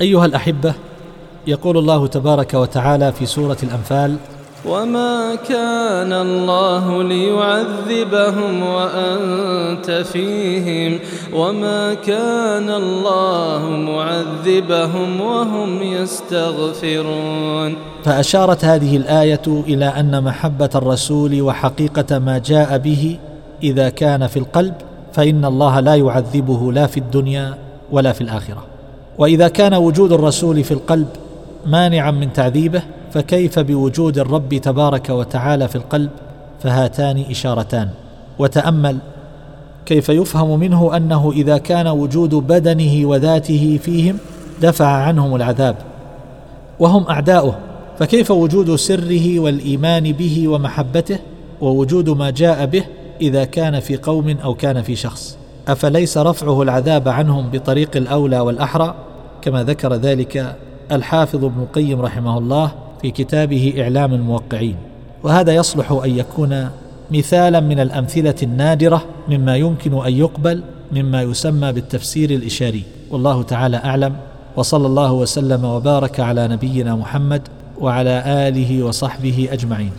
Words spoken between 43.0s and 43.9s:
وذاته